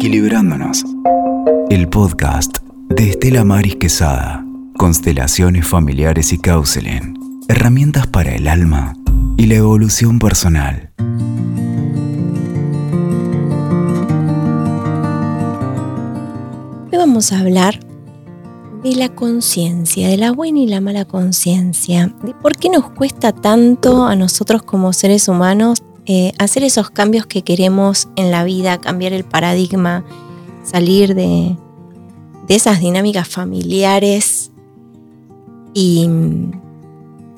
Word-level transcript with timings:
Equilibrándonos. 0.00 0.82
El 1.68 1.90
podcast 1.90 2.56
de 2.88 3.10
Estela 3.10 3.44
Maris 3.44 3.76
Quesada. 3.76 4.42
Constelaciones 4.78 5.66
familiares 5.66 6.32
y 6.32 6.38
counseling. 6.38 7.42
Herramientas 7.48 8.06
para 8.06 8.34
el 8.34 8.48
alma 8.48 8.94
y 9.36 9.44
la 9.44 9.56
evolución 9.56 10.18
personal. 10.18 10.90
Hoy 16.90 16.96
vamos 16.96 17.30
a 17.32 17.40
hablar 17.40 17.78
de 18.82 18.96
la 18.96 19.10
conciencia, 19.10 20.08
de 20.08 20.16
la 20.16 20.32
buena 20.32 20.60
y 20.60 20.66
la 20.66 20.80
mala 20.80 21.04
conciencia, 21.04 22.10
de 22.22 22.32
por 22.32 22.56
qué 22.56 22.70
nos 22.70 22.88
cuesta 22.92 23.32
tanto 23.32 24.06
a 24.06 24.16
nosotros 24.16 24.62
como 24.62 24.94
seres 24.94 25.28
humanos 25.28 25.82
eh, 26.06 26.32
hacer 26.38 26.64
esos 26.64 26.90
cambios 26.90 27.26
que 27.26 27.42
queremos 27.42 28.08
en 28.16 28.30
la 28.30 28.44
vida, 28.44 28.78
cambiar 28.78 29.12
el 29.12 29.24
paradigma, 29.24 30.04
salir 30.64 31.14
de, 31.14 31.56
esas 32.48 32.80
dinámicas 32.80 33.28
familiares 33.28 34.50
y 35.72 36.08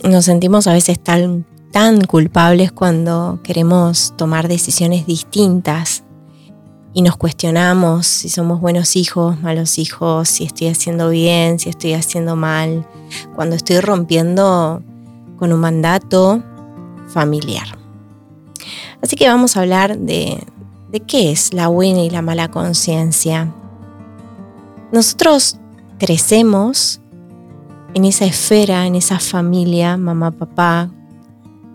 nos 0.04 0.24
sentimos 0.24 0.66
a 0.66 0.72
veces 0.72 0.98
tan, 0.98 1.44
tan 1.70 2.00
culpables 2.04 2.72
cuando 2.72 3.38
queremos 3.42 4.14
tomar 4.16 4.48
decisiones 4.48 5.04
distintas 5.04 6.02
y 6.94 7.02
nos 7.02 7.18
cuestionamos 7.18 8.06
si 8.06 8.30
somos 8.30 8.60
buenos 8.62 8.96
hijos, 8.96 9.40
malos 9.42 9.78
hijos, 9.78 10.30
si 10.30 10.44
estoy 10.44 10.68
haciendo 10.68 11.10
bien, 11.10 11.58
si 11.58 11.68
estoy 11.68 11.92
haciendo 11.92 12.36
mal, 12.36 12.86
cuando 13.34 13.54
estoy 13.54 13.80
rompiendo 13.80 14.82
con 15.38 15.52
un 15.52 15.60
mandato 15.60 16.42
familiar. 17.08 17.81
Así 19.02 19.16
que 19.16 19.28
vamos 19.28 19.56
a 19.56 19.60
hablar 19.60 19.98
de, 19.98 20.44
qué 21.06 21.32
es 21.32 21.54
la 21.54 21.68
buena 21.68 22.00
y 22.02 22.10
la 22.10 22.22
mala 22.22 22.48
conciencia. 22.48 23.52
Nosotros 24.92 25.58
crecemos 25.98 27.00
en 27.94 28.04
esa 28.04 28.24
esfera, 28.24 28.86
en 28.86 28.94
esa 28.94 29.18
familia, 29.18 29.96
mamá, 29.96 30.30
papá, 30.30 30.90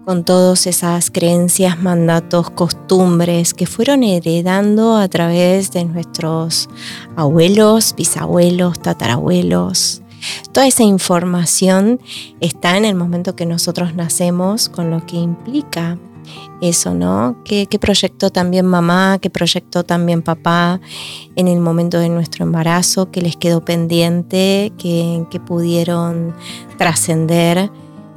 con 0.05 0.23
todas 0.23 0.67
esas 0.67 1.11
creencias, 1.11 1.81
mandatos, 1.81 2.49
costumbres 2.49 3.53
que 3.53 3.65
fueron 3.65 4.03
heredando 4.03 4.95
a 4.95 5.07
través 5.09 5.71
de 5.71 5.83
nuestros 5.83 6.69
abuelos, 7.17 7.93
bisabuelos, 7.97 8.79
tatarabuelos. 8.79 10.01
Toda 10.51 10.65
esa 10.65 10.83
información 10.83 11.99
está 12.39 12.77
en 12.77 12.85
el 12.85 12.95
momento 12.95 13.35
que 13.35 13.45
nosotros 13.45 13.95
nacemos, 13.95 14.69
con 14.69 14.91
lo 14.91 15.05
que 15.05 15.17
implica 15.17 15.97
eso, 16.61 16.93
¿no? 16.93 17.37
¿Qué, 17.43 17.67
proyectó 17.79 18.29
también 18.29 18.65
mamá? 18.65 19.19
¿Qué 19.21 19.29
proyectó 19.29 19.83
también 19.83 20.21
papá 20.21 20.79
en 21.35 21.47
el 21.47 21.59
momento 21.59 21.99
de 21.99 22.09
nuestro 22.09 22.45
embarazo? 22.45 23.11
¿Qué 23.11 23.21
les 23.21 23.35
quedó 23.35 23.63
pendiente? 23.63 24.73
¿Qué, 24.77 25.25
pudieron 25.45 26.33
trascender 26.77 27.69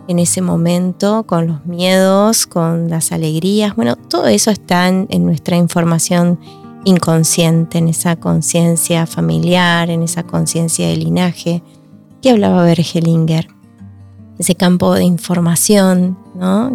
en 0.09 0.19
ese 0.19 0.41
momento 0.41 1.25
con 1.25 1.47
los 1.47 1.67
miedos, 1.67 2.47
con 2.47 2.89
las 2.89 3.13
alegrías? 3.13 3.77
Bueno, 3.77 3.97
todo 3.97 4.27
eso 4.27 4.51
está 4.51 4.89
en, 4.89 5.07
en 5.11 5.27
nuestra 5.27 5.57
información 5.57 6.39
inconsciente, 6.85 7.79
en 7.79 7.89
esa 7.89 8.17
conciencia 8.17 9.07
familiar, 9.07 9.91
en 9.91 10.03
esa 10.03 10.23
conciencia 10.23 10.89
de 10.89 10.97
linaje 10.97 11.63
que 12.23 12.31
hablaba 12.31 12.65
Bergelinger 12.65 13.60
ese 14.41 14.55
campo 14.55 14.95
de 14.95 15.05
información 15.05 16.17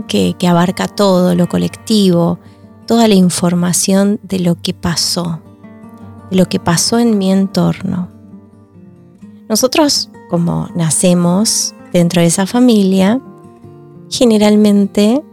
que, 0.07 0.35
abarca 0.47 0.87
todo 0.87 1.33
lo 1.33 1.49
colectivo, 1.49 2.37
toda 2.85 3.07
la 3.07 3.15
información 3.15 4.19
de 4.21 4.37
lo 4.37 4.61
que 4.61 4.75
pasó, 4.75 5.41
de 6.29 6.37
lo 6.37 6.45
que 6.45 6.59
pasó 6.59 6.99
en 6.99 7.17
mi 7.17 7.31
entorno. 7.31 8.07
Nosotros, 9.49 10.11
como 10.29 10.69
nacemos 10.75 11.73
dentro 11.91 12.21
de 12.21 12.27
esa 12.27 12.45
familia, 12.45 13.19
generalmente 14.11 15.23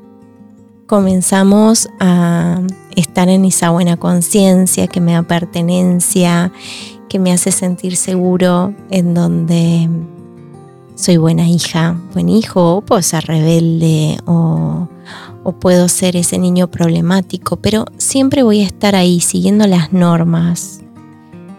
comenzamos 0.87 1.91
a 2.01 2.63
estar 2.97 3.29
en 3.29 3.45
esa 3.45 3.69
buena 3.69 3.99
conciencia 3.99 4.87
que 4.87 5.03
me 5.03 5.13
da 5.13 5.23
pertenencia, 5.23 6.51
que 7.11 7.19
me 7.19 7.31
hace 7.31 7.53
sentir 7.53 7.95
seguro, 7.95 8.73
en 8.89 9.13
donde 9.13 9.91
soy 10.95 11.17
buena 11.17 11.49
hija, 11.49 11.97
buen 12.13 12.29
hijo, 12.29 12.77
o 12.77 12.81
puedo 12.81 13.03
ser 13.03 13.25
rebelde 13.25 14.19
o, 14.27 14.89
puedo 15.61 15.89
ser 15.89 16.17
ese 16.17 16.39
niño 16.39 16.69
problemático, 16.69 17.57
pero 17.57 17.85
siempre 17.99 18.43
voy 18.43 18.63
a 18.63 18.67
estar 18.67 18.95
ahí 18.95 19.21
siguiendo 19.21 19.67
las 19.67 19.93
normas, 19.93 20.81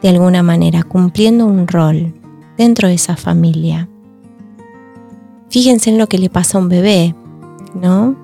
de 0.01 0.09
alguna 0.09 0.41
manera, 0.41 0.83
cumpliendo 0.83 1.45
un 1.45 1.67
rol 1.67 2.13
dentro 2.57 2.88
de 2.88 2.95
esa 2.95 3.16
familia. 3.16 3.89
Fíjense 5.50 5.89
en 5.89 5.97
lo 5.97 6.07
que 6.07 6.17
le 6.17 6.29
pasa 6.29 6.57
a 6.57 6.61
un 6.61 6.69
bebé, 6.69 7.15
¿no? 7.75 8.15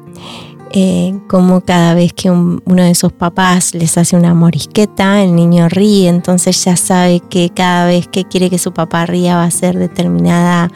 Eh, 0.71 1.17
como 1.27 1.61
cada 1.61 1.95
vez 1.95 2.13
que 2.13 2.29
uno 2.29 2.83
de 2.83 2.93
sus 2.93 3.11
papás 3.11 3.73
les 3.73 3.97
hace 3.97 4.15
una 4.15 4.35
morisqueta, 4.35 5.23
el 5.23 5.35
niño 5.35 5.67
ríe, 5.67 6.07
entonces 6.09 6.63
ya 6.63 6.75
sabe 6.75 7.21
que 7.21 7.49
cada 7.49 7.87
vez 7.87 8.07
que 8.07 8.25
quiere 8.25 8.51
que 8.51 8.59
su 8.59 8.71
papá 8.71 9.07
ría 9.07 9.35
va 9.35 9.45
a 9.45 9.51
ser 9.51 9.79
determinada 9.79 10.69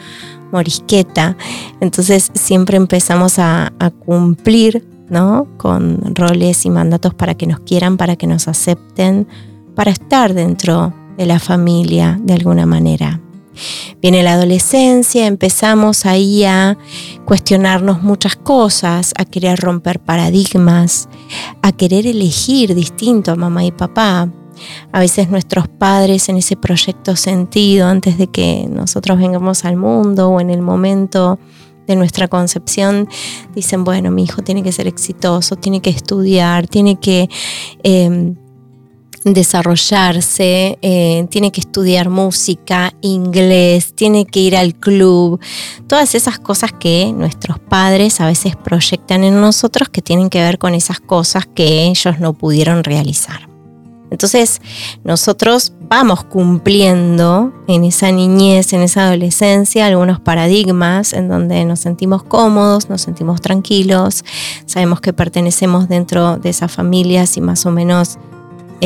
morisqueta. 0.50 1.36
Entonces 1.80 2.30
siempre 2.34 2.76
empezamos 2.76 3.38
a, 3.38 3.72
cumplir 4.04 4.84
¿no? 5.10 5.46
con 5.58 6.14
roles 6.14 6.64
y 6.64 6.70
mandatos 6.70 7.14
para 7.14 7.34
que 7.34 7.46
nos 7.46 7.60
quieran, 7.60 7.96
para 7.96 8.16
que 8.16 8.26
nos 8.26 8.48
acepten, 8.48 9.28
para 9.74 9.90
estar 9.90 10.34
dentro 10.34 10.92
de 11.16 11.26
la 11.26 11.38
familia 11.38 12.18
de 12.22 12.34
alguna 12.34 12.66
manera. 12.66 13.20
Viene 14.00 14.22
la 14.22 14.34
adolescencia, 14.34 15.26
empezamos 15.26 16.06
ahí 16.06 16.44
a 16.44 16.76
cuestionarnos 17.24 18.02
muchas 18.02 18.36
cosas, 18.36 19.12
a 19.16 19.24
querer 19.24 19.58
romper 19.58 20.00
paradigmas, 20.00 21.08
a 21.62 21.72
querer 21.72 22.06
elegir 22.06 22.74
distinto 22.74 23.32
a 23.32 23.36
mamá 23.36 23.64
y 23.64 23.72
papá, 23.72 24.28
a 24.92 25.00
veces 25.00 25.30
nuestros 25.30 25.68
padres 25.68 26.28
en 26.28 26.36
ese 26.36 26.56
proyecto 26.56 27.16
sentido 27.16 27.86
antes 27.88 28.18
de 28.18 28.28
que 28.28 28.66
nosotros 28.70 29.18
vengamos 29.18 29.64
al 29.64 29.76
mundo 29.76 30.28
o 30.28 30.40
en 30.40 30.50
el 30.50 30.62
momento 30.62 31.38
de 31.86 31.96
nuestra 31.96 32.28
concepción 32.28 33.08
dicen, 33.54 33.84
bueno, 33.84 34.10
mi 34.10 34.24
hijo 34.24 34.42
tiene 34.42 34.62
que 34.62 34.72
ser 34.72 34.86
exitoso, 34.86 35.56
tiene 35.56 35.80
que 35.80 35.90
estudiar, 35.90 36.66
tiene 36.66 36.96
que 36.96 37.28
em, 37.82 38.36
desarrollarse, 39.24 40.78
eh, 40.82 41.26
tiene 41.30 41.50
que 41.50 41.60
estudiar 41.60 42.10
música, 42.10 42.92
inglés, 43.00 43.94
tiene 43.94 44.26
que 44.26 44.40
ir 44.40 44.56
al 44.56 44.74
club, 44.74 45.40
todas 45.86 46.14
esas 46.14 46.38
cosas 46.38 46.72
que 46.72 47.12
nuestros 47.14 47.58
padres 47.58 48.20
a 48.20 48.26
veces 48.26 48.54
proyectan 48.56 49.24
en 49.24 49.40
nosotros 49.40 49.88
que 49.88 50.02
tienen 50.02 50.28
que 50.28 50.42
ver 50.42 50.58
con 50.58 50.74
esas 50.74 51.00
cosas 51.00 51.46
que 51.46 51.84
ellos 51.84 52.20
no 52.20 52.34
pudieron 52.34 52.84
realizar. 52.84 53.48
Entonces 54.10 54.60
nosotros 55.02 55.72
vamos 55.88 56.22
cumpliendo 56.24 57.52
en 57.66 57.84
esa 57.84 58.12
niñez, 58.12 58.72
en 58.72 58.82
esa 58.82 59.08
adolescencia, 59.08 59.86
algunos 59.86 60.20
paradigmas 60.20 61.14
en 61.14 61.28
donde 61.28 61.64
nos 61.64 61.80
sentimos 61.80 62.22
cómodos, 62.22 62.88
nos 62.88 63.02
sentimos 63.02 63.40
tranquilos, 63.40 64.24
sabemos 64.66 65.00
que 65.00 65.12
pertenecemos 65.12 65.88
dentro 65.88 66.36
de 66.36 66.50
esas 66.50 66.70
familias 66.70 67.36
y 67.36 67.40
más 67.40 67.66
o 67.66 67.72
menos 67.72 68.18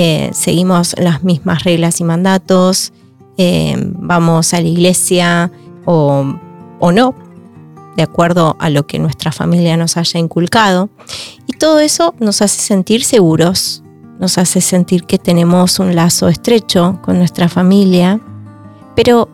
eh, 0.00 0.30
seguimos 0.32 0.94
las 0.96 1.24
mismas 1.24 1.64
reglas 1.64 1.98
y 1.98 2.04
mandatos, 2.04 2.92
eh, 3.36 3.74
vamos 3.96 4.54
a 4.54 4.60
la 4.60 4.68
iglesia 4.68 5.50
o, 5.86 6.24
o 6.78 6.92
no, 6.92 7.16
de 7.96 8.04
acuerdo 8.04 8.56
a 8.60 8.70
lo 8.70 8.86
que 8.86 9.00
nuestra 9.00 9.32
familia 9.32 9.76
nos 9.76 9.96
haya 9.96 10.20
inculcado. 10.20 10.88
Y 11.48 11.54
todo 11.54 11.80
eso 11.80 12.14
nos 12.20 12.42
hace 12.42 12.60
sentir 12.60 13.02
seguros, 13.02 13.82
nos 14.20 14.38
hace 14.38 14.60
sentir 14.60 15.02
que 15.02 15.18
tenemos 15.18 15.80
un 15.80 15.96
lazo 15.96 16.28
estrecho 16.28 17.00
con 17.02 17.18
nuestra 17.18 17.48
familia, 17.48 18.20
pero 18.94 19.28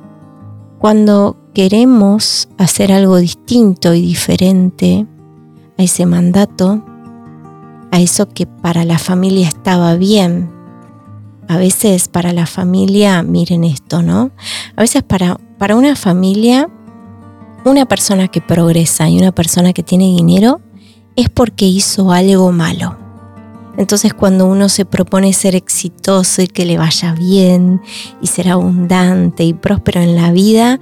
cuando 0.78 1.36
queremos 1.52 2.48
hacer 2.56 2.90
algo 2.90 3.18
distinto 3.18 3.92
y 3.92 4.00
diferente 4.00 5.06
a 5.76 5.82
ese 5.82 6.06
mandato, 6.06 6.82
a 7.94 8.00
eso 8.00 8.28
que 8.28 8.44
para 8.44 8.84
la 8.84 8.98
familia 8.98 9.46
estaba 9.46 9.94
bien, 9.94 10.50
a 11.46 11.58
veces 11.58 12.08
para 12.08 12.32
la 12.32 12.44
familia, 12.44 13.22
miren 13.22 13.62
esto, 13.62 14.02
¿no? 14.02 14.32
A 14.74 14.80
veces 14.80 15.04
para, 15.04 15.36
para 15.58 15.76
una 15.76 15.94
familia, 15.94 16.68
una 17.64 17.86
persona 17.86 18.26
que 18.26 18.40
progresa 18.40 19.08
y 19.08 19.16
una 19.16 19.30
persona 19.30 19.72
que 19.72 19.84
tiene 19.84 20.06
dinero 20.06 20.60
es 21.14 21.30
porque 21.30 21.66
hizo 21.66 22.10
algo 22.10 22.50
malo. 22.50 22.96
Entonces 23.76 24.12
cuando 24.12 24.46
uno 24.46 24.68
se 24.68 24.84
propone 24.84 25.32
ser 25.32 25.54
exitoso 25.54 26.42
y 26.42 26.48
que 26.48 26.64
le 26.64 26.78
vaya 26.78 27.14
bien 27.14 27.80
y 28.20 28.26
ser 28.26 28.48
abundante 28.48 29.44
y 29.44 29.52
próspero 29.52 30.00
en 30.00 30.16
la 30.16 30.32
vida, 30.32 30.80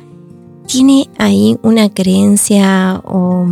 tiene 0.67 1.11
ahí 1.19 1.59
una 1.63 1.91
creencia 1.91 3.03
o 3.05 3.47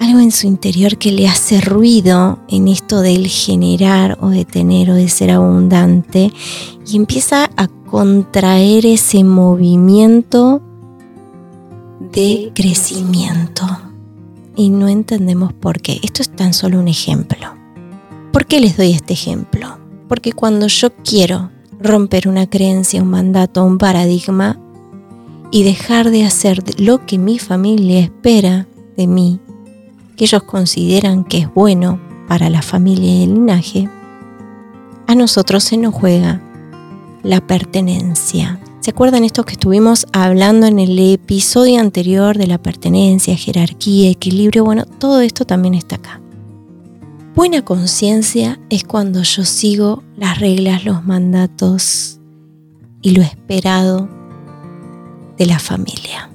algo 0.00 0.20
en 0.20 0.30
su 0.30 0.46
interior 0.46 0.98
que 0.98 1.12
le 1.12 1.28
hace 1.28 1.60
ruido 1.60 2.38
en 2.48 2.68
esto 2.68 3.00
del 3.00 3.28
generar 3.28 4.18
o 4.20 4.28
de 4.28 4.44
tener 4.44 4.90
o 4.90 4.94
de 4.94 5.08
ser 5.08 5.30
abundante 5.30 6.32
y 6.86 6.96
empieza 6.96 7.50
a 7.56 7.68
contraer 7.68 8.86
ese 8.86 9.24
movimiento 9.24 10.60
de 12.12 12.52
crecimiento. 12.54 13.66
Y 14.54 14.70
no 14.70 14.88
entendemos 14.88 15.52
por 15.52 15.80
qué. 15.80 16.00
Esto 16.02 16.22
es 16.22 16.30
tan 16.30 16.54
solo 16.54 16.78
un 16.78 16.88
ejemplo. 16.88 17.54
¿Por 18.32 18.46
qué 18.46 18.60
les 18.60 18.76
doy 18.76 18.92
este 18.92 19.12
ejemplo? 19.12 19.78
Porque 20.08 20.32
cuando 20.32 20.66
yo 20.66 20.94
quiero 21.04 21.50
romper 21.80 22.28
una 22.28 22.46
creencia, 22.46 23.02
un 23.02 23.08
mandato, 23.08 23.64
un 23.64 23.78
paradigma 23.78 24.58
y 25.50 25.62
dejar 25.62 26.10
de 26.10 26.24
hacer 26.24 26.62
lo 26.80 27.04
que 27.06 27.18
mi 27.18 27.38
familia 27.38 28.00
espera 28.00 28.66
de 28.96 29.06
mí, 29.06 29.40
que 30.16 30.24
ellos 30.24 30.42
consideran 30.42 31.24
que 31.24 31.38
es 31.38 31.54
bueno 31.54 32.00
para 32.26 32.50
la 32.50 32.62
familia 32.62 33.12
y 33.12 33.22
el 33.24 33.34
linaje, 33.34 33.88
a 35.06 35.14
nosotros 35.14 35.62
se 35.62 35.76
nos 35.76 35.94
juega 35.94 36.42
la 37.22 37.40
pertenencia. 37.40 38.60
¿Se 38.80 38.90
acuerdan 38.90 39.24
estos 39.24 39.44
que 39.44 39.52
estuvimos 39.52 40.06
hablando 40.12 40.66
en 40.66 40.78
el 40.78 40.98
episodio 40.98 41.80
anterior 41.80 42.38
de 42.38 42.46
la 42.46 42.58
pertenencia, 42.58 43.36
jerarquía, 43.36 44.10
equilibrio? 44.10 44.64
Bueno, 44.64 44.84
todo 44.86 45.20
esto 45.20 45.44
también 45.44 45.74
está 45.74 45.96
acá. 45.96 46.20
Buena 47.34 47.62
conciencia 47.62 48.58
es 48.70 48.84
cuando 48.84 49.22
yo 49.22 49.44
sigo 49.44 50.02
las 50.16 50.38
reglas, 50.40 50.84
los 50.84 51.04
mandatos 51.04 52.18
y 53.02 53.10
lo 53.10 53.22
esperado 53.22 54.08
de 55.36 55.46
la 55.46 55.58
familia. 55.58 56.30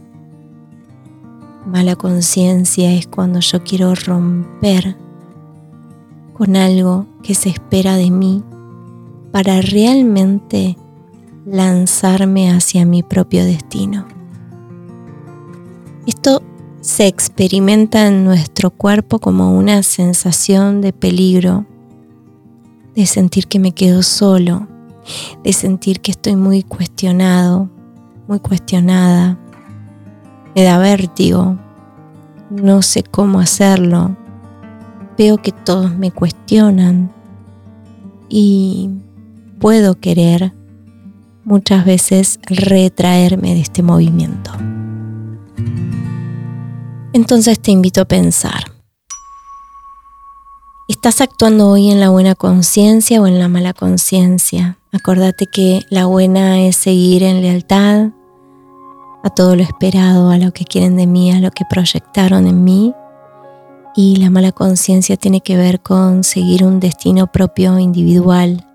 Mala 1.65 1.95
conciencia 1.95 2.91
es 2.91 3.07
cuando 3.07 3.39
yo 3.39 3.63
quiero 3.63 3.93
romper 3.93 4.97
con 6.33 6.55
algo 6.55 7.05
que 7.21 7.35
se 7.35 7.49
espera 7.49 7.97
de 7.97 8.09
mí 8.09 8.43
para 9.31 9.61
realmente 9.61 10.77
lanzarme 11.45 12.51
hacia 12.51 12.85
mi 12.85 13.03
propio 13.03 13.45
destino. 13.45 14.05
Esto 16.07 16.41
se 16.81 17.05
experimenta 17.05 18.07
en 18.07 18.25
nuestro 18.25 18.71
cuerpo 18.71 19.19
como 19.19 19.55
una 19.55 19.83
sensación 19.83 20.81
de 20.81 20.93
peligro, 20.93 21.65
de 22.95 23.05
sentir 23.05 23.47
que 23.47 23.59
me 23.59 23.71
quedo 23.71 24.01
solo, 24.01 24.67
de 25.43 25.53
sentir 25.53 26.01
que 26.01 26.11
estoy 26.11 26.35
muy 26.35 26.63
cuestionado, 26.63 27.69
muy 28.27 28.39
cuestionada. 28.39 29.37
Me 30.55 30.63
da 30.63 30.77
vértigo, 30.77 31.57
no 32.49 32.81
sé 32.81 33.03
cómo 33.03 33.39
hacerlo, 33.39 34.17
veo 35.17 35.37
que 35.37 35.51
todos 35.51 35.95
me 35.95 36.11
cuestionan 36.11 37.11
y 38.27 38.89
puedo 39.59 39.95
querer 39.95 40.53
muchas 41.43 41.85
veces 41.85 42.39
retraerme 42.47 43.53
de 43.53 43.61
este 43.61 43.83
movimiento. 43.83 44.51
Entonces 47.13 47.59
te 47.59 47.71
invito 47.71 48.01
a 48.01 48.05
pensar, 48.05 48.71
¿estás 50.87 51.21
actuando 51.21 51.69
hoy 51.69 51.91
en 51.91 51.99
la 51.99 52.09
buena 52.09 52.35
conciencia 52.35 53.21
o 53.21 53.27
en 53.27 53.39
la 53.39 53.47
mala 53.47 53.73
conciencia? 53.73 54.77
Acordate 54.91 55.45
que 55.47 55.85
la 55.89 56.05
buena 56.05 56.61
es 56.61 56.75
seguir 56.75 57.23
en 57.23 57.41
lealtad 57.41 58.11
a 59.23 59.29
todo 59.29 59.55
lo 59.55 59.63
esperado, 59.63 60.29
a 60.29 60.37
lo 60.37 60.51
que 60.51 60.65
quieren 60.65 60.97
de 60.97 61.07
mí, 61.07 61.31
a 61.31 61.39
lo 61.39 61.51
que 61.51 61.65
proyectaron 61.69 62.47
en 62.47 62.63
mí. 62.63 62.93
Y 63.95 64.15
la 64.17 64.29
mala 64.29 64.51
conciencia 64.51 65.17
tiene 65.17 65.41
que 65.41 65.57
ver 65.57 65.81
con 65.81 66.23
seguir 66.23 66.63
un 66.63 66.79
destino 66.79 67.27
propio 67.27 67.77
individual, 67.77 68.65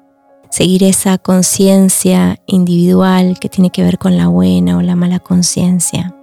seguir 0.50 0.84
esa 0.84 1.18
conciencia 1.18 2.38
individual 2.46 3.38
que 3.40 3.48
tiene 3.48 3.70
que 3.70 3.82
ver 3.82 3.98
con 3.98 4.16
la 4.16 4.28
buena 4.28 4.76
o 4.76 4.82
la 4.82 4.94
mala 4.94 5.18
conciencia. 5.18 6.14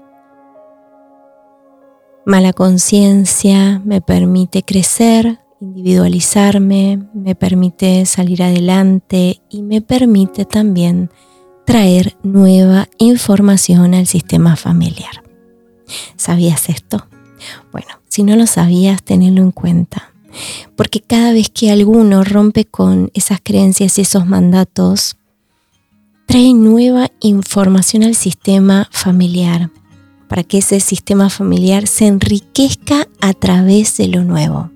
Mala 2.26 2.54
conciencia 2.54 3.82
me 3.84 4.00
permite 4.00 4.64
crecer, 4.64 5.40
individualizarme, 5.60 7.00
me 7.14 7.36
permite 7.36 8.06
salir 8.06 8.44
adelante 8.44 9.42
y 9.50 9.62
me 9.62 9.82
permite 9.82 10.46
también 10.46 11.10
traer 11.66 12.16
nueva 12.24 12.88
información 12.98 13.94
al 13.94 14.08
sistema 14.08 14.56
familiar. 14.56 15.24
¿Sabías 16.16 16.70
esto? 16.70 17.08
Bueno, 17.72 17.88
si 18.08 18.24
no 18.24 18.36
lo 18.36 18.48
sabías, 18.48 19.04
tenedlo 19.04 19.42
en 19.42 19.52
cuenta 19.52 20.14
porque 20.76 21.02
cada 21.02 21.34
vez 21.34 21.50
que 21.50 21.72
alguno 21.72 22.24
rompe 22.24 22.66
con 22.66 23.12
esas 23.14 23.40
creencias 23.42 23.98
y 23.98 24.02
esos 24.02 24.26
mandatos, 24.26 25.18
trae 26.26 26.54
nueva 26.54 27.12
información 27.20 28.04
al 28.04 28.16
sistema 28.16 28.88
familiar, 28.92 29.70
para 30.28 30.44
que 30.44 30.60
ese 30.60 30.80
sistema 30.80 31.30
familiar 31.30 31.88
se 31.88 32.08
enriquezca 32.08 33.08
a 33.22 33.34
través 33.34 33.98
de 33.98 34.08
lo 34.08 34.24
nuevo. 34.24 34.72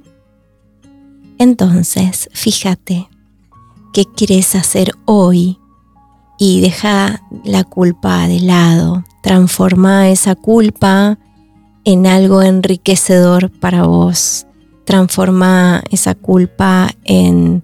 Entonces, 1.40 2.30
fíjate 2.34 3.08
qué 3.94 4.06
quieres 4.06 4.56
hacer 4.56 4.94
hoy 5.06 5.60
y 6.38 6.62
deja 6.62 7.22
la 7.44 7.64
culpa 7.64 8.28
de 8.28 8.40
lado. 8.40 9.04
Transforma 9.22 10.10
esa 10.10 10.36
culpa 10.36 11.18
en 11.84 12.08
algo 12.08 12.42
enriquecedor 12.42 13.50
para 13.50 13.86
vos 13.86 14.48
transforma 14.88 15.84
esa 15.92 16.16
culpa 16.16 16.90
en, 17.04 17.62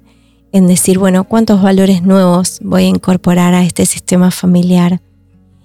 decir, 0.51 0.99
bueno, 0.99 1.23
¿cuántos 1.23 1.61
valores 1.61 2.03
nuevos 2.03 2.59
voy 2.61 2.83
a 2.83 2.87
incorporar 2.87 3.53
a 3.55 3.63
este 3.63 3.85
sistema 3.85 4.29
familiar? 4.29 5.01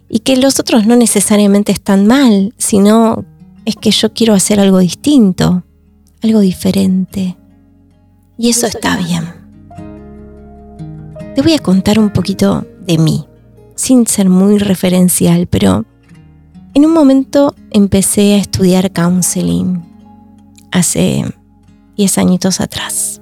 Y 0.08 0.20
que 0.20 0.36
los 0.36 0.60
otros 0.60 0.86
no 0.86 0.94
necesariamente 0.94 1.72
están 1.72 2.06
mal, 2.06 2.54
sino 2.56 3.24
es 3.64 3.74
que 3.74 3.90
yo 3.90 4.14
quiero 4.14 4.34
hacer 4.34 4.60
algo 4.60 4.78
distinto, 4.78 5.64
algo 6.22 6.38
diferente. 6.38 7.36
Y 8.38 8.50
eso 8.50 8.66
está 8.66 8.96
bien. 8.96 9.37
Te 11.34 11.42
voy 11.42 11.54
a 11.54 11.58
contar 11.58 11.98
un 11.98 12.10
poquito 12.10 12.66
de 12.80 12.98
mí, 12.98 13.26
sin 13.74 14.06
ser 14.06 14.28
muy 14.28 14.58
referencial, 14.58 15.46
pero 15.46 15.84
en 16.74 16.84
un 16.84 16.92
momento 16.92 17.54
empecé 17.70 18.34
a 18.34 18.38
estudiar 18.38 18.92
counseling 18.92 19.82
hace 20.70 21.24
10 21.96 22.18
añitos 22.18 22.60
atrás. 22.60 23.20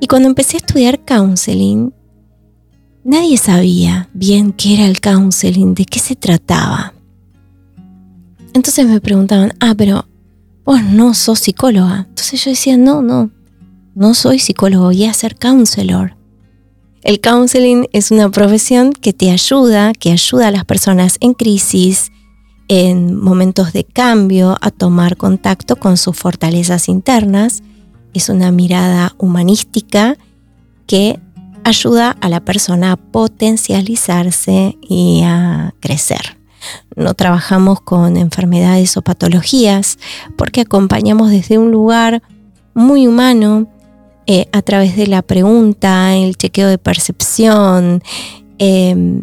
Y 0.00 0.06
cuando 0.06 0.28
empecé 0.28 0.56
a 0.56 0.58
estudiar 0.58 1.04
counseling, 1.04 1.92
nadie 3.04 3.36
sabía 3.36 4.08
bien 4.12 4.52
qué 4.52 4.74
era 4.74 4.86
el 4.86 5.00
counseling, 5.00 5.74
de 5.74 5.84
qué 5.84 5.98
se 5.98 6.16
trataba. 6.16 6.92
Entonces 8.54 8.86
me 8.86 9.00
preguntaban, 9.00 9.52
ah, 9.60 9.74
pero 9.76 10.04
vos 10.64 10.82
no 10.82 11.14
sos 11.14 11.38
psicóloga. 11.38 12.06
Entonces 12.08 12.44
yo 12.44 12.50
decía, 12.50 12.76
no, 12.76 13.02
no, 13.02 13.30
no 13.94 14.14
soy 14.14 14.38
psicólogo, 14.38 14.86
voy 14.86 15.04
a 15.04 15.14
ser 15.14 15.36
counselor. 15.36 16.16
El 17.02 17.20
counseling 17.20 17.88
es 17.92 18.12
una 18.12 18.30
profesión 18.30 18.92
que 18.92 19.12
te 19.12 19.32
ayuda, 19.32 19.92
que 19.92 20.12
ayuda 20.12 20.48
a 20.48 20.50
las 20.52 20.64
personas 20.64 21.16
en 21.20 21.34
crisis, 21.34 22.12
en 22.68 23.16
momentos 23.16 23.72
de 23.72 23.82
cambio 23.82 24.56
a 24.60 24.70
tomar 24.70 25.16
contacto 25.16 25.76
con 25.76 25.96
sus 25.96 26.16
fortalezas 26.16 26.88
internas. 26.88 27.64
Es 28.14 28.28
una 28.28 28.52
mirada 28.52 29.16
humanística 29.18 30.16
que 30.86 31.18
ayuda 31.64 32.16
a 32.20 32.28
la 32.28 32.40
persona 32.40 32.92
a 32.92 32.96
potencializarse 32.96 34.78
y 34.80 35.22
a 35.24 35.74
crecer. 35.80 36.38
No 36.94 37.14
trabajamos 37.14 37.80
con 37.80 38.16
enfermedades 38.16 38.96
o 38.96 39.02
patologías 39.02 39.98
porque 40.36 40.60
acompañamos 40.60 41.30
desde 41.30 41.58
un 41.58 41.72
lugar 41.72 42.22
muy 42.74 43.08
humano 43.08 43.71
eh, 44.26 44.46
a 44.52 44.62
través 44.62 44.96
de 44.96 45.06
la 45.06 45.22
pregunta, 45.22 46.14
el 46.14 46.36
chequeo 46.36 46.68
de 46.68 46.78
percepción, 46.78 48.02
em, 48.58 49.22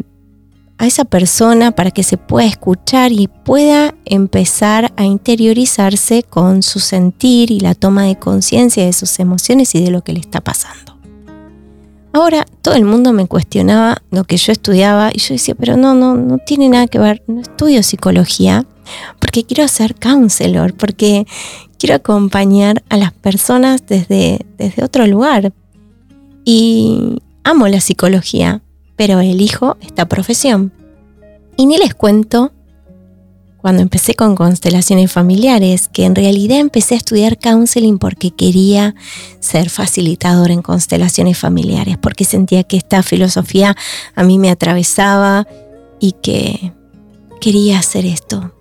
a 0.78 0.86
esa 0.86 1.04
persona 1.04 1.72
para 1.72 1.90
que 1.90 2.02
se 2.02 2.16
pueda 2.16 2.46
escuchar 2.46 3.12
y 3.12 3.28
pueda 3.28 3.94
empezar 4.06 4.92
a 4.96 5.04
interiorizarse 5.04 6.22
con 6.22 6.62
su 6.62 6.80
sentir 6.80 7.50
y 7.50 7.60
la 7.60 7.74
toma 7.74 8.04
de 8.04 8.18
conciencia 8.18 8.84
de 8.86 8.94
sus 8.94 9.18
emociones 9.20 9.74
y 9.74 9.84
de 9.84 9.90
lo 9.90 10.02
que 10.02 10.14
le 10.14 10.20
está 10.20 10.40
pasando. 10.40 10.99
Ahora 12.12 12.44
todo 12.62 12.74
el 12.74 12.84
mundo 12.84 13.12
me 13.12 13.26
cuestionaba 13.26 14.02
lo 14.10 14.24
que 14.24 14.36
yo 14.36 14.52
estudiaba 14.52 15.10
y 15.12 15.18
yo 15.20 15.34
decía, 15.34 15.54
pero 15.54 15.76
no, 15.76 15.94
no, 15.94 16.14
no 16.16 16.38
tiene 16.38 16.68
nada 16.68 16.88
que 16.88 16.98
ver, 16.98 17.22
no 17.26 17.40
estudio 17.40 17.82
psicología 17.82 18.66
porque 19.18 19.44
quiero 19.44 19.68
ser 19.68 19.94
counselor, 19.94 20.74
porque 20.74 21.26
quiero 21.78 21.94
acompañar 21.94 22.82
a 22.88 22.96
las 22.96 23.12
personas 23.12 23.86
desde, 23.86 24.44
desde 24.58 24.84
otro 24.84 25.06
lugar. 25.06 25.52
Y 26.44 27.18
amo 27.44 27.68
la 27.68 27.80
psicología, 27.80 28.62
pero 28.96 29.20
elijo 29.20 29.76
esta 29.80 30.08
profesión. 30.08 30.72
Y 31.56 31.66
ni 31.66 31.76
les 31.78 31.94
cuento 31.94 32.52
cuando 33.60 33.82
empecé 33.82 34.14
con 34.14 34.34
constelaciones 34.34 35.12
familiares, 35.12 35.88
que 35.88 36.04
en 36.04 36.14
realidad 36.14 36.58
empecé 36.58 36.94
a 36.94 36.98
estudiar 36.98 37.38
counseling 37.38 37.98
porque 37.98 38.30
quería 38.30 38.94
ser 39.40 39.70
facilitador 39.70 40.50
en 40.50 40.62
constelaciones 40.62 41.38
familiares, 41.38 41.98
porque 41.98 42.24
sentía 42.24 42.64
que 42.64 42.76
esta 42.76 43.02
filosofía 43.02 43.76
a 44.14 44.22
mí 44.22 44.38
me 44.38 44.50
atravesaba 44.50 45.46
y 46.00 46.12
que 46.12 46.72
quería 47.40 47.78
hacer 47.78 48.06
esto, 48.06 48.52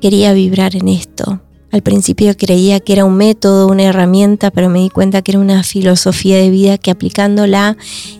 quería 0.00 0.32
vibrar 0.32 0.76
en 0.76 0.88
esto. 0.88 1.40
Al 1.72 1.82
principio 1.82 2.34
creía 2.36 2.80
que 2.80 2.94
era 2.94 3.04
un 3.04 3.16
método, 3.16 3.66
una 3.66 3.82
herramienta, 3.82 4.50
pero 4.50 4.70
me 4.70 4.78
di 4.78 4.88
cuenta 4.88 5.20
que 5.20 5.32
era 5.32 5.40
una 5.40 5.62
filosofía 5.62 6.38
de 6.38 6.48
vida 6.48 6.78
que 6.78 6.90
aplicándola 6.90 7.76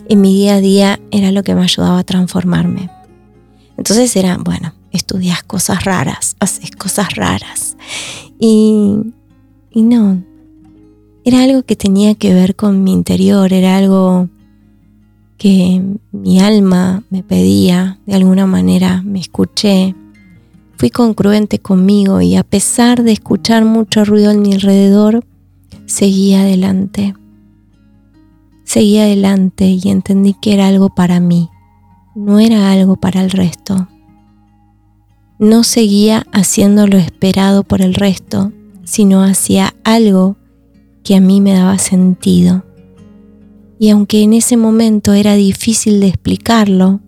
en 0.09 0.21
mi 0.21 0.35
día 0.35 0.55
a 0.55 0.61
día 0.61 0.99
era 1.11 1.31
lo 1.31 1.43
que 1.43 1.55
me 1.55 1.63
ayudaba 1.63 1.99
a 1.99 2.03
transformarme. 2.03 2.91
Entonces 3.77 4.15
era, 4.15 4.37
bueno, 4.37 4.73
estudias 4.97 5.43
cosas 5.43 5.85
raras, 5.85 6.35
haces 6.39 6.71
cosas 6.71 7.15
raras. 7.15 7.77
Y, 8.39 9.13
y 9.71 9.83
no, 9.83 10.21
era 11.23 11.43
algo 11.43 11.63
que 11.63 11.75
tenía 11.75 12.15
que 12.15 12.33
ver 12.33 12.55
con 12.55 12.83
mi 12.83 12.93
interior, 12.93 13.51
era 13.51 13.77
algo 13.77 14.29
que 15.37 15.81
mi 16.11 16.39
alma 16.39 17.03
me 17.09 17.21
pedía, 17.21 17.99
de 18.05 18.15
alguna 18.15 18.47
manera 18.47 19.01
me 19.03 19.19
escuché, 19.19 19.93
fui 20.77 20.89
congruente 20.89 21.59
conmigo 21.59 22.21
y 22.21 22.35
a 22.35 22.43
pesar 22.43 23.03
de 23.03 23.11
escuchar 23.11 23.65
mucho 23.65 24.05
ruido 24.05 24.31
en 24.31 24.41
mi 24.41 24.53
alrededor, 24.53 25.25
seguí 25.85 26.33
adelante. 26.33 27.13
Seguí 28.63 28.97
adelante 28.97 29.65
y 29.65 29.81
entendí 29.89 30.33
que 30.33 30.53
era 30.53 30.67
algo 30.67 30.89
para 30.89 31.19
mí, 31.19 31.49
no 32.15 32.39
era 32.39 32.71
algo 32.71 32.95
para 32.95 33.21
el 33.21 33.31
resto 33.31 33.87
no 35.39 35.63
seguía 35.63 36.25
haciendo 36.31 36.87
lo 36.87 36.97
esperado 36.97 37.63
por 37.63 37.81
el 37.81 37.93
resto, 37.93 38.51
sino 38.83 39.23
hacía 39.23 39.75
algo 39.83 40.37
que 41.03 41.15
a 41.15 41.21
mí 41.21 41.41
me 41.41 41.53
daba 41.53 41.77
sentido. 41.77 42.63
Y 43.79 43.89
aunque 43.89 44.23
en 44.23 44.33
ese 44.33 44.57
momento 44.57 45.13
era 45.13 45.35
difícil 45.35 45.99
de 45.99 46.07
explicarlo 46.07 47.01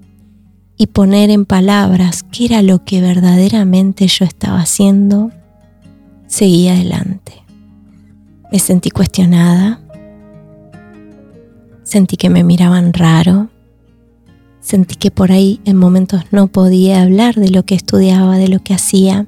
y 0.78 0.88
poner 0.88 1.30
en 1.32 1.46
palabras 1.46 2.24
qué 2.24 2.46
era 2.46 2.62
lo 2.62 2.86
que 2.86 3.02
verdaderamente 3.02 4.08
yo 4.08 4.26
estaba 4.26 4.60
haciendo, 4.60 5.32
seguí 6.28 6.70
adelante. 6.70 7.34
Me 8.52 8.60
sentí 8.60 8.90
cuestionada, 8.92 9.82
sentí 11.84 12.18
que 12.18 12.30
me 12.30 12.44
miraban 12.44 12.94
raro, 12.94 13.50
Sentí 14.62 14.96
que 14.96 15.10
por 15.10 15.32
ahí 15.32 15.62
en 15.66 15.78
momentos 15.78 16.24
no 16.32 16.48
podía 16.48 17.02
hablar 17.02 17.36
de 17.36 17.50
lo 17.50 17.64
que 17.64 17.76
estudiaba, 17.76 18.38
de 18.38 18.50
lo 18.50 18.60
que 18.60 18.74
hacía. 18.74 19.28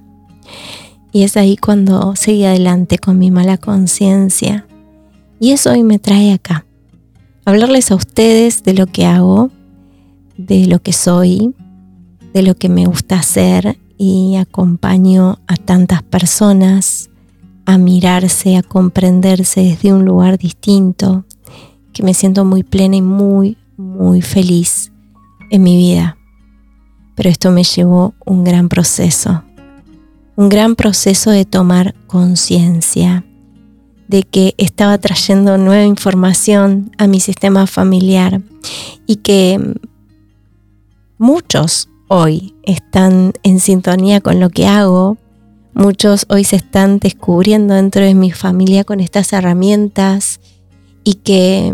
Y 1.12 1.24
es 1.24 1.38
ahí 1.38 1.58
cuando 1.58 2.16
seguí 2.16 2.44
adelante 2.44 2.98
con 2.98 3.18
mi 3.18 3.32
mala 3.32 3.58
conciencia. 3.58 4.68
Y 5.40 5.52
eso 5.52 5.72
hoy 5.72 5.84
me 5.84 6.00
trae 6.00 6.34
acá. 6.34 6.66
Hablarles 7.46 7.92
a 7.92 7.96
ustedes 7.96 8.64
de 8.64 8.74
lo 8.74 8.88
que 8.88 9.06
hago, 9.06 9.50
de 10.38 10.68
lo 10.68 10.80
que 10.80 10.94
soy, 10.94 11.56
de 12.34 12.44
lo 12.44 12.56
que 12.56 12.70
me 12.70 12.86
gusta 12.86 13.20
hacer 13.20 13.78
y 13.98 14.36
acompaño 14.36 15.40
a 15.48 15.56
tantas 15.58 16.04
personas 16.04 17.10
a 17.66 17.78
mirarse, 17.78 18.58
a 18.58 18.64
comprenderse 18.64 19.62
desde 19.62 19.94
un 19.94 20.06
lugar 20.06 20.38
distinto, 20.38 21.26
que 21.94 22.04
me 22.04 22.14
siento 22.14 22.44
muy 22.46 22.64
plena 22.64 22.98
y 22.98 23.02
muy, 23.02 23.58
muy 23.78 24.22
feliz 24.22 24.91
en 25.52 25.62
mi 25.62 25.78
vida. 25.78 26.18
Pero 27.16 27.30
esto 27.30 27.52
me 27.52 27.64
llevó 27.64 28.16
un 28.26 28.44
gran 28.44 28.68
proceso, 28.70 29.44
un 30.36 30.50
gran 30.50 30.76
proceso 30.76 31.30
de 31.30 31.46
tomar 31.46 31.94
conciencia 32.08 33.24
de 34.08 34.24
que 34.24 34.56
estaba 34.58 34.98
trayendo 34.98 35.58
nueva 35.58 35.86
información 35.86 36.92
a 36.98 37.08
mi 37.08 37.20
sistema 37.20 37.68
familiar 37.68 38.42
y 39.06 39.18
que 39.18 39.76
muchos 41.18 41.90
hoy 42.08 42.56
están 42.64 43.34
en 43.44 43.60
sintonía 43.60 44.20
con 44.20 44.40
lo 44.40 44.50
que 44.50 44.68
hago, 44.68 45.18
muchos 45.74 46.26
hoy 46.28 46.44
se 46.44 46.58
están 46.58 47.00
descubriendo 47.00 47.74
dentro 47.74 48.04
de 48.04 48.16
mi 48.16 48.32
familia 48.32 48.84
con 48.84 49.00
estas 49.00 49.32
herramientas 49.32 50.42
y 51.04 51.16
que 51.16 51.74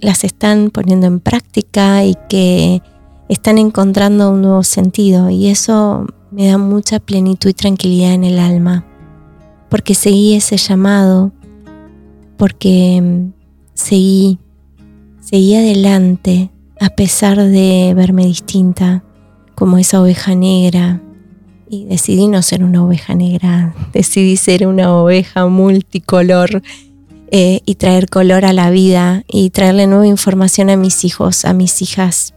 las 0.00 0.24
están 0.24 0.70
poniendo 0.70 1.06
en 1.06 1.20
práctica 1.20 2.04
y 2.04 2.14
que 2.28 2.82
están 3.28 3.58
encontrando 3.58 4.30
un 4.30 4.42
nuevo 4.42 4.62
sentido. 4.62 5.30
Y 5.30 5.48
eso 5.48 6.06
me 6.30 6.48
da 6.48 6.58
mucha 6.58 7.00
plenitud 7.00 7.50
y 7.50 7.54
tranquilidad 7.54 8.12
en 8.12 8.24
el 8.24 8.38
alma, 8.38 8.84
porque 9.68 9.94
seguí 9.94 10.34
ese 10.34 10.56
llamado, 10.56 11.32
porque 12.36 13.00
mm, 13.02 13.32
seguí, 13.74 14.38
seguí 15.20 15.54
adelante 15.54 16.50
a 16.80 16.90
pesar 16.90 17.38
de 17.38 17.94
verme 17.96 18.26
distinta 18.26 19.02
como 19.54 19.78
esa 19.78 20.00
oveja 20.00 20.34
negra. 20.34 21.00
Y 21.68 21.84
decidí 21.86 22.28
no 22.28 22.42
ser 22.42 22.62
una 22.62 22.84
oveja 22.84 23.14
negra, 23.14 23.74
decidí 23.92 24.36
ser 24.36 24.66
una 24.66 24.94
oveja 24.94 25.46
multicolor 25.46 26.62
eh, 27.30 27.60
y 27.66 27.74
traer 27.74 28.08
color 28.08 28.44
a 28.44 28.52
la 28.52 28.70
vida 28.70 29.24
y 29.28 29.50
traerle 29.50 29.86
nueva 29.86 30.06
información 30.06 30.70
a 30.70 30.76
mis 30.76 31.04
hijos, 31.04 31.44
a 31.44 31.52
mis 31.52 31.82
hijas. 31.82 32.34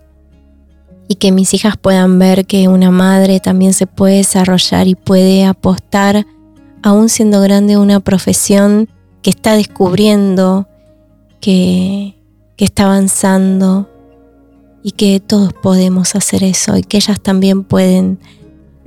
Y 1.07 1.15
que 1.15 1.31
mis 1.31 1.53
hijas 1.53 1.75
puedan 1.77 2.19
ver 2.19 2.45
que 2.45 2.67
una 2.67 2.91
madre 2.91 3.39
también 3.39 3.73
se 3.73 3.87
puede 3.87 4.17
desarrollar 4.17 4.87
y 4.87 4.95
puede 4.95 5.45
apostar, 5.45 6.25
aún 6.83 7.09
siendo 7.09 7.41
grande, 7.41 7.77
una 7.77 7.99
profesión 7.99 8.89
que 9.21 9.29
está 9.29 9.53
descubriendo, 9.55 10.67
que, 11.39 12.15
que 12.57 12.65
está 12.65 12.85
avanzando 12.85 13.89
y 14.83 14.91
que 14.91 15.19
todos 15.19 15.53
podemos 15.53 16.15
hacer 16.15 16.43
eso 16.43 16.77
y 16.77 16.83
que 16.83 16.97
ellas 16.97 17.19
también 17.19 17.63
pueden 17.63 18.19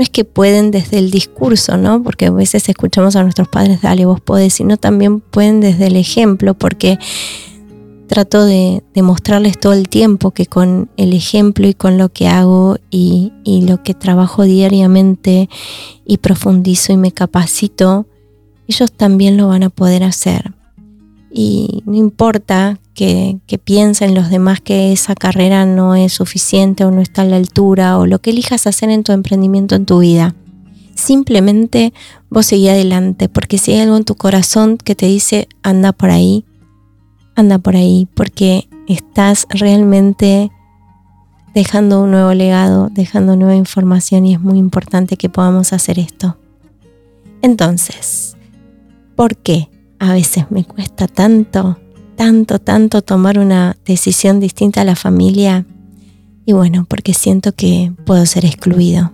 es 0.02 0.10
que 0.10 0.24
pueden 0.24 0.70
desde 0.70 0.98
el 0.98 1.10
discurso, 1.10 1.76
¿no? 1.76 2.02
Porque 2.02 2.26
a 2.26 2.30
veces 2.30 2.68
escuchamos 2.68 3.16
a 3.16 3.22
nuestros 3.22 3.48
padres, 3.48 3.82
dale, 3.82 4.04
vos 4.04 4.20
podés, 4.20 4.54
sino 4.54 4.76
también 4.76 5.20
pueden 5.20 5.60
desde 5.60 5.86
el 5.86 5.96
ejemplo, 5.96 6.54
porque 6.54 6.98
trato 8.06 8.44
de, 8.44 8.82
mostrarles 8.96 9.58
todo 9.58 9.72
el 9.72 9.88
tiempo 9.88 10.32
que 10.32 10.44
con 10.44 10.90
el 10.98 11.14
ejemplo 11.14 11.66
y 11.66 11.72
con 11.72 11.96
lo 11.96 12.10
que 12.10 12.28
hago 12.28 12.76
y, 12.90 13.32
y 13.42 13.62
lo 13.62 13.82
que 13.82 13.94
trabajo 13.94 14.42
diariamente 14.42 15.48
y 16.04 16.18
profundizo 16.18 16.92
y 16.92 16.98
me 16.98 17.12
capacito, 17.12 18.06
ellos 18.68 18.92
también 18.92 19.38
lo 19.38 19.48
van 19.48 19.62
a 19.62 19.70
poder 19.70 20.02
hacer. 20.04 20.52
Y 21.30 21.82
no 21.86 21.94
importa 21.94 22.78
que, 22.94 23.40
piensen 23.64 24.14
los 24.14 24.30
demás 24.30 24.60
que 24.60 24.92
esa 24.92 25.14
carrera 25.14 25.66
no 25.66 25.94
es 25.94 26.12
suficiente 26.12 26.84
o 26.84 26.90
no 26.90 27.00
está 27.00 27.22
a 27.22 27.26
la 27.26 27.36
altura 27.36 27.98
o 27.98 28.06
lo 28.06 28.20
que 28.20 28.30
elijas 28.30 28.66
hacer 28.66 28.90
en 28.90 29.04
tu 29.04 29.12
emprendimiento, 29.12 29.74
en 29.74 29.86
tu 29.86 30.00
vida. 30.00 30.34
Simplemente 30.94 31.92
vos 32.28 32.46
seguí 32.46 32.68
adelante, 32.68 33.28
porque 33.28 33.58
si 33.58 33.72
hay 33.72 33.80
algo 33.80 33.96
en 33.96 34.04
tu 34.04 34.14
corazón 34.14 34.76
que 34.76 34.94
te 34.94 35.06
dice 35.06 35.48
anda 35.62 35.92
por 35.92 36.10
ahí, 36.10 36.44
anda 37.34 37.58
por 37.58 37.76
ahí, 37.76 38.08
porque 38.14 38.68
estás 38.88 39.46
realmente 39.50 40.50
dejando 41.54 42.02
un 42.02 42.10
nuevo 42.10 42.34
legado, 42.34 42.88
dejando 42.90 43.36
nueva 43.36 43.54
información 43.54 44.26
y 44.26 44.34
es 44.34 44.40
muy 44.40 44.58
importante 44.58 45.16
que 45.16 45.28
podamos 45.28 45.72
hacer 45.72 45.98
esto. 45.98 46.36
Entonces, 47.42 48.36
¿por 49.16 49.36
qué 49.36 49.68
a 49.98 50.12
veces 50.12 50.50
me 50.50 50.64
cuesta 50.64 51.06
tanto 51.06 51.78
tanto, 52.22 52.60
tanto 52.60 53.02
tomar 53.02 53.36
una 53.36 53.76
decisión 53.84 54.38
distinta 54.38 54.82
a 54.82 54.84
la 54.84 54.94
familia? 54.94 55.66
Y 56.46 56.52
bueno, 56.52 56.86
porque 56.88 57.14
siento 57.14 57.50
que 57.50 57.92
puedo 58.06 58.24
ser 58.26 58.44
excluido. 58.44 59.10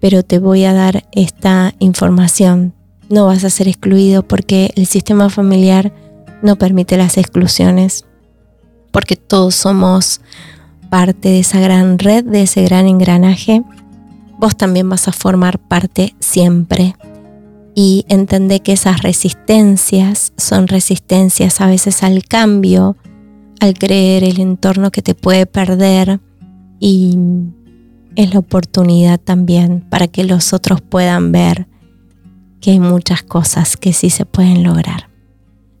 Pero 0.00 0.24
te 0.24 0.40
voy 0.40 0.64
a 0.64 0.72
dar 0.72 1.06
esta 1.12 1.72
información. 1.78 2.74
No 3.08 3.26
vas 3.26 3.44
a 3.44 3.50
ser 3.50 3.68
excluido 3.68 4.26
porque 4.26 4.72
el 4.74 4.86
sistema 4.86 5.30
familiar 5.30 5.92
no 6.42 6.56
permite 6.56 6.96
las 6.96 7.16
exclusiones. 7.16 8.04
Porque 8.90 9.14
todos 9.14 9.54
somos 9.54 10.22
parte 10.88 11.28
de 11.28 11.38
esa 11.38 11.60
gran 11.60 12.00
red, 12.00 12.24
de 12.24 12.42
ese 12.42 12.64
gran 12.64 12.88
engranaje. 12.88 13.62
Vos 14.40 14.56
también 14.56 14.88
vas 14.88 15.06
a 15.06 15.12
formar 15.12 15.60
parte 15.60 16.16
siempre 16.18 16.96
y 17.74 18.04
entender 18.08 18.62
que 18.62 18.72
esas 18.72 19.02
resistencias 19.02 20.32
son 20.36 20.68
resistencias 20.68 21.60
a 21.60 21.66
veces 21.66 22.02
al 22.02 22.24
cambio, 22.24 22.96
al 23.60 23.74
creer 23.74 24.24
el 24.24 24.40
entorno 24.40 24.90
que 24.90 25.02
te 25.02 25.14
puede 25.14 25.46
perder 25.46 26.20
y 26.78 27.16
es 28.16 28.32
la 28.34 28.40
oportunidad 28.40 29.20
también 29.20 29.86
para 29.88 30.08
que 30.08 30.24
los 30.24 30.52
otros 30.52 30.80
puedan 30.80 31.32
ver 31.32 31.68
que 32.60 32.72
hay 32.72 32.80
muchas 32.80 33.22
cosas 33.22 33.76
que 33.76 33.92
sí 33.92 34.10
se 34.10 34.26
pueden 34.26 34.62
lograr. 34.62 35.08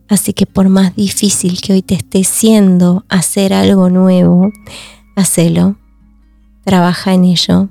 Así 0.08 0.32
que 0.32 0.46
por 0.46 0.68
más 0.68 0.96
difícil 0.96 1.60
que 1.60 1.72
hoy 1.72 1.82
te 1.82 1.94
esté 1.94 2.24
siendo 2.24 3.04
hacer 3.08 3.52
algo 3.52 3.90
nuevo, 3.90 4.50
hacelo, 5.16 5.76
trabaja 6.64 7.14
en 7.14 7.24
ello 7.24 7.68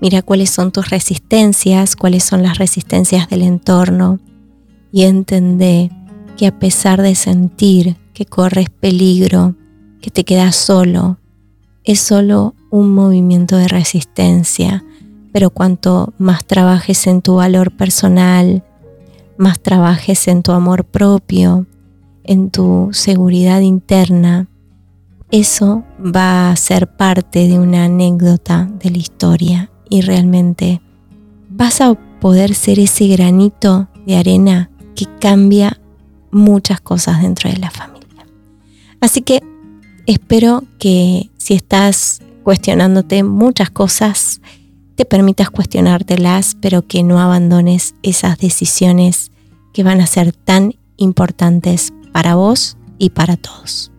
Mira 0.00 0.22
cuáles 0.22 0.48
son 0.48 0.72
tus 0.72 0.88
resistencias, 0.88 1.94
cuáles 1.94 2.24
son 2.24 2.42
las 2.42 2.56
resistencias 2.56 3.28
del 3.28 3.42
entorno 3.42 4.18
y 4.92 5.02
entendé 5.02 5.90
que 6.38 6.46
a 6.46 6.58
pesar 6.58 7.02
de 7.02 7.14
sentir 7.14 7.96
que 8.14 8.24
corres 8.24 8.70
peligro, 8.70 9.54
que 10.00 10.10
te 10.10 10.24
quedas 10.24 10.56
solo, 10.56 11.18
es 11.84 12.00
solo 12.00 12.54
un 12.70 12.94
movimiento 12.94 13.58
de 13.58 13.68
resistencia, 13.68 14.84
pero 15.32 15.50
cuanto 15.50 16.14
más 16.16 16.46
trabajes 16.46 17.06
en 17.06 17.20
tu 17.20 17.34
valor 17.34 17.76
personal, 17.76 18.64
más 19.36 19.60
trabajes 19.60 20.28
en 20.28 20.42
tu 20.42 20.52
amor 20.52 20.84
propio, 20.84 21.66
en 22.24 22.50
tu 22.50 22.88
seguridad 22.92 23.60
interna, 23.60 24.48
eso 25.30 25.84
va 26.02 26.50
a 26.50 26.56
ser 26.56 26.96
parte 26.96 27.48
de 27.48 27.58
una 27.58 27.84
anécdota 27.84 28.68
de 28.82 28.90
la 28.90 28.98
historia 28.98 29.70
y 29.90 30.00
realmente 30.00 30.80
vas 31.50 31.80
a 31.80 31.94
poder 32.20 32.54
ser 32.54 32.78
ese 32.78 33.08
granito 33.08 33.88
de 34.06 34.16
arena 34.16 34.70
que 34.94 35.06
cambia 35.20 35.80
muchas 36.30 36.80
cosas 36.80 37.20
dentro 37.20 37.50
de 37.50 37.58
la 37.58 37.70
familia. 37.70 38.26
Así 39.00 39.20
que 39.20 39.42
espero 40.06 40.64
que 40.78 41.30
si 41.36 41.54
estás 41.54 42.20
cuestionándote 42.44 43.22
muchas 43.22 43.70
cosas, 43.70 44.40
te 44.94 45.04
permitas 45.04 45.50
cuestionártelas, 45.50 46.56
pero 46.60 46.86
que 46.86 47.02
no 47.02 47.18
abandones 47.18 47.94
esas 48.02 48.38
decisiones 48.38 49.32
que 49.72 49.82
van 49.82 50.00
a 50.00 50.06
ser 50.06 50.32
tan 50.32 50.74
importantes 50.96 51.92
para 52.12 52.34
vos 52.34 52.76
y 52.98 53.10
para 53.10 53.36
todos. 53.36 53.90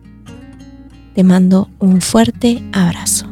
Te 1.14 1.24
mando 1.24 1.68
un 1.78 2.00
fuerte 2.00 2.62
abrazo. 2.72 3.31